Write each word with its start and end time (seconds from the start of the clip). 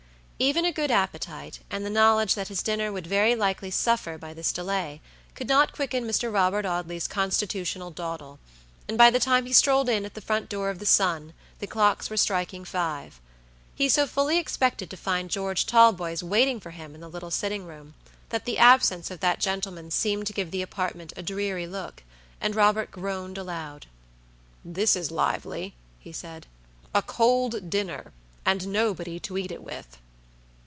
Even 0.41 0.65
a 0.65 0.71
good 0.71 0.89
appetite, 0.89 1.59
and 1.69 1.85
the 1.85 1.89
knowledge 1.91 2.33
that 2.33 2.47
his 2.47 2.63
dinner 2.63 2.91
would 2.91 3.05
very 3.05 3.35
likely 3.35 3.69
suffer 3.69 4.17
by 4.17 4.33
this 4.33 4.51
delay, 4.51 4.99
could 5.35 5.47
not 5.47 5.71
quicken 5.71 6.03
Mr. 6.03 6.33
Robert 6.33 6.65
Audley's 6.65 7.07
constitutional 7.07 7.91
dawdle, 7.91 8.39
and 8.87 8.97
by 8.97 9.11
the 9.11 9.19
time 9.19 9.45
he 9.45 9.53
strolled 9.53 9.87
in 9.87 10.03
at 10.03 10.15
the 10.15 10.19
front 10.19 10.49
door 10.49 10.71
of 10.71 10.79
the 10.79 10.85
Sun, 10.87 11.33
the 11.59 11.67
clocks 11.67 12.09
were 12.09 12.17
striking 12.17 12.65
five. 12.65 13.21
He 13.75 13.87
so 13.87 14.07
fully 14.07 14.39
expected 14.39 14.89
to 14.89 14.97
find 14.97 15.29
George 15.29 15.67
Talboys 15.67 16.23
waiting 16.23 16.59
for 16.59 16.71
him 16.71 16.95
in 16.95 17.01
the 17.01 17.07
little 17.07 17.29
sitting 17.29 17.65
room, 17.67 17.93
that 18.29 18.45
the 18.45 18.57
absence 18.57 19.11
of 19.11 19.19
that 19.19 19.39
gentleman 19.39 19.91
seemed 19.91 20.25
to 20.25 20.33
give 20.33 20.49
the 20.49 20.63
apartment 20.63 21.13
a 21.15 21.21
dreary 21.21 21.67
look, 21.67 22.01
and 22.41 22.55
Robert 22.55 22.89
groaned 22.89 23.37
aloud. 23.37 23.85
"This 24.65 24.95
is 24.95 25.11
lively!" 25.11 25.75
he 25.99 26.11
said. 26.11 26.47
"A 26.95 27.03
cold 27.03 27.69
dinner, 27.69 28.11
and 28.43 28.69
nobody 28.69 29.19
to 29.19 29.37
eat 29.37 29.51
it 29.51 29.61
with!" 29.61 29.99